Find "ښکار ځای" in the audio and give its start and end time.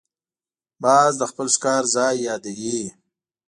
1.55-2.15